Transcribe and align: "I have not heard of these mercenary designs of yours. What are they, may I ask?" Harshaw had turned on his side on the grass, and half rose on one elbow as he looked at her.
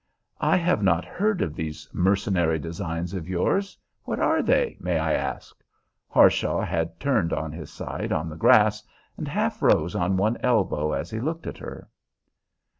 "I 0.39 0.57
have 0.57 0.81
not 0.81 1.05
heard 1.05 1.43
of 1.43 1.53
these 1.53 1.87
mercenary 1.93 2.57
designs 2.57 3.13
of 3.13 3.29
yours. 3.29 3.77
What 4.03 4.19
are 4.19 4.41
they, 4.41 4.75
may 4.79 4.97
I 4.97 5.13
ask?" 5.13 5.63
Harshaw 6.09 6.61
had 6.61 6.99
turned 6.99 7.31
on 7.33 7.51
his 7.51 7.69
side 7.69 8.11
on 8.11 8.27
the 8.27 8.35
grass, 8.35 8.81
and 9.15 9.27
half 9.27 9.61
rose 9.61 9.93
on 9.93 10.17
one 10.17 10.37
elbow 10.37 10.93
as 10.93 11.11
he 11.11 11.19
looked 11.19 11.45
at 11.45 11.59
her. 11.59 11.87